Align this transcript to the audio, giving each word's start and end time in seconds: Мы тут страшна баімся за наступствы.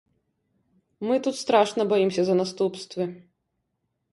Мы 1.09 1.15
тут 1.27 1.35
страшна 1.41 1.81
баімся 1.91 2.23
за 2.31 2.35
наступствы. 2.41 3.03